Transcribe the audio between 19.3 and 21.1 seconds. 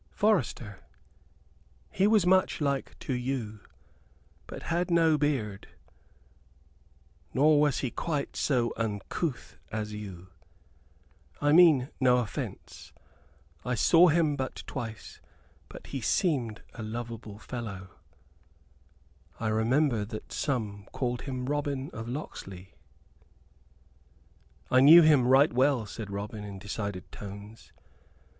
I remember that some